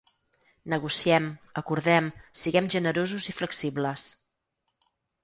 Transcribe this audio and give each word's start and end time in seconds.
Negociem, 0.73 1.27
acordem, 1.61 2.07
siguem 2.45 2.71
generosos 2.77 3.29
i 3.33 3.37
flexibles. 3.41 4.07